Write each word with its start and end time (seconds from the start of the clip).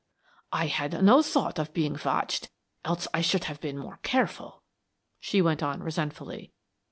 "I 0.51 0.65
had 0.65 1.03
no 1.03 1.21
thought 1.21 1.59
of 1.59 1.75
being 1.75 1.95
watched, 2.03 2.49
else 2.83 3.07
I 3.13 3.21
should 3.21 3.43
have 3.43 3.61
been 3.61 3.77
more 3.77 3.99
careful," 4.01 4.63
she 5.19 5.43
went 5.43 5.61
on, 5.61 5.83
resentfully. 5.83 6.53